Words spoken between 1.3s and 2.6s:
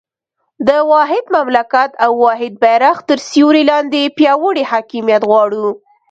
مملکت او واحد